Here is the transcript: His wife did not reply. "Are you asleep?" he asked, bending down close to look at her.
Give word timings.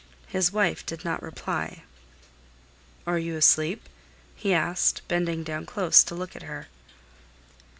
His 0.25 0.51
wife 0.51 0.83
did 0.83 1.05
not 1.05 1.21
reply. 1.21 1.83
"Are 3.05 3.19
you 3.19 3.35
asleep?" 3.37 3.87
he 4.35 4.51
asked, 4.51 5.03
bending 5.07 5.43
down 5.43 5.67
close 5.67 6.03
to 6.05 6.15
look 6.15 6.35
at 6.35 6.41
her. 6.41 6.69